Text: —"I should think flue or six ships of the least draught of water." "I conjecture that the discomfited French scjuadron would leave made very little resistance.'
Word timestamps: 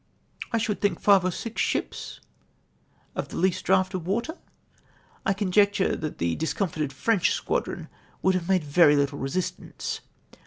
—"I 0.51 0.57
should 0.57 0.81
think 0.81 0.99
flue 0.99 1.17
or 1.19 1.29
six 1.29 1.61
ships 1.61 2.21
of 3.15 3.27
the 3.27 3.37
least 3.37 3.65
draught 3.65 3.93
of 3.93 4.07
water." 4.07 4.35
"I 5.27 5.33
conjecture 5.33 5.95
that 5.95 6.17
the 6.17 6.35
discomfited 6.37 6.91
French 6.91 7.29
scjuadron 7.29 7.87
would 8.23 8.33
leave 8.33 8.49
made 8.49 8.63
very 8.63 8.95
little 8.95 9.19
resistance.' 9.19 10.01